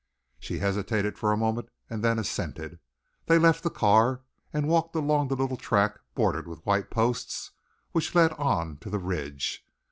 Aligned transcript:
She 0.39 0.57
hesitated 0.57 1.15
for 1.19 1.31
a 1.31 1.37
moment 1.37 1.69
and 1.87 2.03
then 2.03 2.17
assented. 2.17 2.79
They 3.27 3.37
left 3.37 3.61
the 3.61 3.69
car 3.69 4.23
and 4.51 4.67
walked 4.67 4.95
along 4.95 5.27
the 5.27 5.35
little 5.35 5.57
track, 5.57 5.99
bordered 6.15 6.47
with 6.47 6.65
white 6.65 6.89
posts, 6.89 7.51
which 7.91 8.15
led 8.15 8.33
on 8.33 8.77
to 8.77 8.89
the 8.89 8.97
ridge. 8.97 9.63